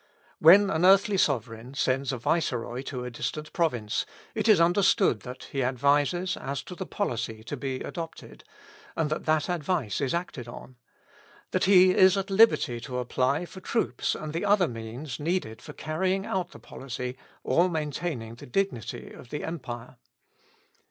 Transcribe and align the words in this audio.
When 0.39 0.71
an 0.71 0.83
earthly 0.83 1.17
sovereign 1.17 1.75
sends 1.75 2.11
a 2.11 2.17
viceroy 2.17 2.81
to 2.85 3.03
a 3.05 3.11
dis 3.11 3.29
tant 3.29 3.53
province, 3.53 4.03
it 4.33 4.47
is 4.49 4.59
understood 4.59 5.19
that 5.19 5.43
he 5.51 5.61
advises 5.61 6.35
as 6.37 6.63
to 6.63 6.73
the 6.73 6.87
policy 6.87 7.43
to 7.43 7.55
be 7.55 7.81
adopted, 7.81 8.43
and 8.95 9.11
that 9.11 9.25
that 9.27 9.47
advice 9.47 10.01
is 10.01 10.15
acted 10.15 10.47
on: 10.47 10.75
that 11.51 11.65
he 11.65 11.91
is 11.93 12.17
at 12.17 12.31
liberty 12.31 12.79
to 12.81 12.97
apply 12.97 13.45
for 13.45 13.59
troops 13.61 14.15
and 14.15 14.33
the 14.33 14.43
other 14.43 14.67
means 14.67 15.19
needed 15.19 15.61
for 15.61 15.73
carrying 15.73 16.25
out 16.25 16.49
the 16.49 16.57
policy 16.57 17.15
or 17.43 17.69
maintaining 17.69 18.33
the 18.33 18.47
dignity 18.47 19.11
of 19.11 19.29
the 19.29 19.43
empire. 19.43 19.97